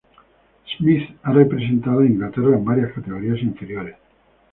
Smith 0.75 1.11
ha 1.21 1.31
representado 1.31 1.99
a 1.99 2.05
Inglaterra 2.07 2.55
en 2.57 2.65
varias 2.65 2.91
categorías 2.91 3.37
inferiores. 3.43 3.97